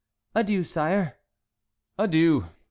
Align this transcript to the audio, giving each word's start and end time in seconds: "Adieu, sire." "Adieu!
"Adieu, 0.33 0.63
sire." 0.63 1.13
"Adieu! 1.99 2.47